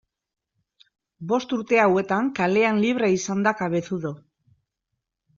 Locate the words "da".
3.49-3.53